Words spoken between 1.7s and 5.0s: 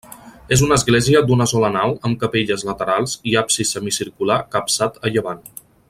nau amb capelles laterals i absis semicircular capçat